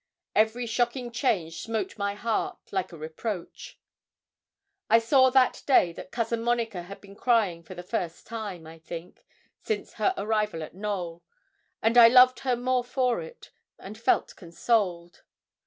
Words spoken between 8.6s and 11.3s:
I think, since her arrival at Knowl;